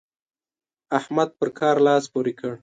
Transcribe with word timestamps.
احمد 0.97 1.29
پر 1.37 1.49
کار 1.59 1.75
لاس 1.85 2.03
پورې 2.13 2.33
کړ. 2.39 2.53